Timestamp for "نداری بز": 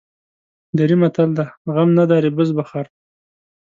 1.99-2.49